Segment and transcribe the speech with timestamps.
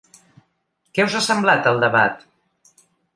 [0.97, 2.25] Què us ha semblat el debat?